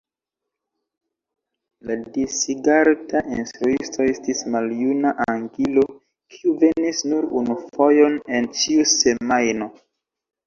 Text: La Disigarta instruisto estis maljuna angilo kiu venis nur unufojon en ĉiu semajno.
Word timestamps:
La 1.89 1.97
Disigarta 2.13 3.19
instruisto 3.39 4.07
estis 4.13 4.41
maljuna 4.55 5.11
angilo 5.33 5.83
kiu 6.37 6.53
venis 6.63 7.03
nur 7.11 7.27
unufojon 7.43 8.15
en 8.39 8.49
ĉiu 8.63 8.87
semajno. 8.95 9.69